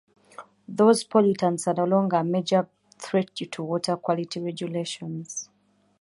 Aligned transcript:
Those 0.67 1.03
pollutants 1.05 1.67
are 1.67 1.75
no 1.75 1.83
longer 1.85 2.17
a 2.17 2.23
major 2.23 2.67
threat 2.97 3.35
due 3.35 3.45
to 3.45 3.61
water 3.61 3.95
quality 3.97 4.39
regulations. 4.41 5.47